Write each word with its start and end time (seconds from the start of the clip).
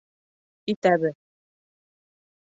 —Итәбеҙ. 0.73 1.19